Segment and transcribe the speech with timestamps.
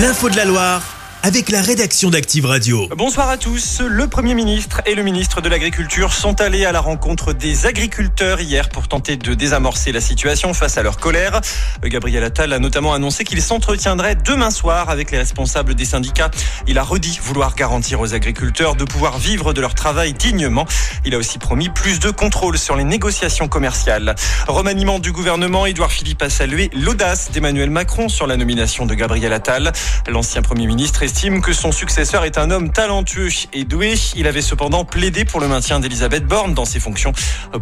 [0.00, 0.89] L'info de la Loire
[1.22, 2.88] avec la rédaction d'Active Radio.
[2.96, 3.82] Bonsoir à tous.
[3.86, 8.40] Le Premier ministre et le ministre de l'Agriculture sont allés à la rencontre des agriculteurs
[8.40, 11.40] hier pour tenter de désamorcer la situation face à leur colère.
[11.84, 16.30] Gabriel Attal a notamment annoncé qu'il s'entretiendrait demain soir avec les responsables des syndicats.
[16.66, 20.66] Il a redit vouloir garantir aux agriculteurs de pouvoir vivre de leur travail dignement.
[21.04, 24.14] Il a aussi promis plus de contrôle sur les négociations commerciales.
[24.48, 29.32] Remaniement du gouvernement, Édouard Philippe a salué l'audace d'Emmanuel Macron sur la nomination de Gabriel
[29.34, 29.72] Attal.
[30.08, 33.94] L'ancien Premier ministre estime que son successeur est un homme talentueux et doué.
[34.14, 37.12] Il avait cependant plaidé pour le maintien d'Elisabeth Borne dans ses fonctions.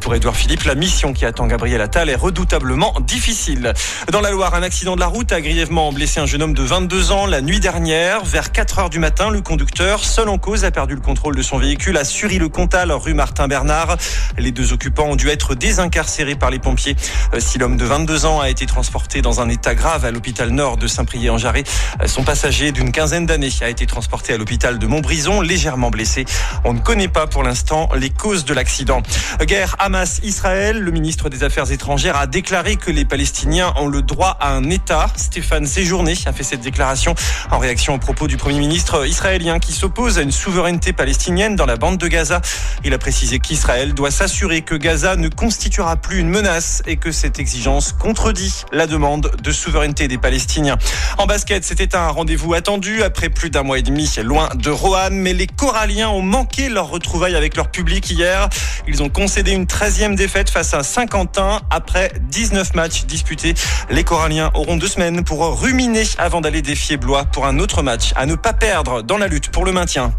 [0.03, 3.73] Pour Édouard Philippe, la mission qui attend Gabriel Attal est redoutablement difficile.
[4.13, 6.63] Dans la Loire, un accident de la route a grièvement blessé un jeune homme de
[6.63, 8.23] 22 ans la nuit dernière.
[8.23, 11.43] Vers 4 heures du matin, le conducteur, seul en cause, a perdu le contrôle de
[11.43, 13.97] son véhicule à Sury-le-Comtal, rue Martin-Bernard.
[14.37, 16.97] Les deux occupants ont dû être désincarcérés par les pompiers.
[17.39, 20.77] Si l'homme de 22 ans a été transporté dans un état grave à l'hôpital nord
[20.77, 21.65] de Saint-Prié-en-Jarret,
[22.05, 26.25] son passager d'une quinzaine d'années a été transporté à l'hôpital de Montbrison, légèrement blessé.
[26.65, 29.01] On ne connaît pas pour l'instant les causes de l'accident.
[29.43, 34.37] Guerre Hamas-Israël, le ministre des Affaires étrangères a déclaré que les Palestiniens ont le droit
[34.41, 35.07] à un État.
[35.15, 37.15] Stéphane Séjourné a fait cette déclaration
[37.53, 41.67] en réaction aux propos du Premier ministre israélien qui s'oppose à une souveraineté palestinienne dans
[41.67, 42.41] la bande de Gaza.
[42.83, 47.13] Il a précisé qu'Israël doit s'assurer que Gaza ne constituera plus une menace et que
[47.13, 50.77] cette exigence contredit la demande de souveraineté des Palestiniens.
[51.19, 55.15] En basket, c'était un rendez-vous attendu après plus d'un mois et demi loin de Roanne,
[55.15, 58.49] mais les Coralliens ont manqué leur retrouvaille avec leur public hier.
[58.87, 63.55] Ils ont concédé une 13e défaite face à Saint-Quentin après 19 matchs disputés.
[63.91, 68.13] Les Coralliens auront deux semaines pour ruminer avant d'aller défier Blois pour un autre match
[68.17, 70.13] à ne pas perdre dans la lutte pour le maintien.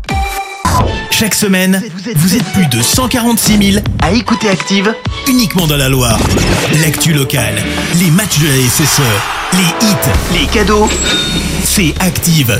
[1.12, 1.82] Chaque semaine,
[2.16, 4.94] vous êtes plus de 146 000 à écouter Active
[5.28, 6.20] uniquement dans la Loire.
[6.82, 7.56] L'actu locale,
[7.96, 9.02] les matchs de la SSE,
[9.54, 10.88] les hits, les cadeaux,
[11.64, 12.60] c'est Active.